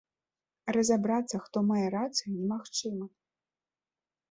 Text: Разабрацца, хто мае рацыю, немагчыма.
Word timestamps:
Разабрацца, 0.77 1.35
хто 1.43 1.57
мае 1.73 1.85
рацыю, 1.97 2.25
немагчыма. 2.39 3.05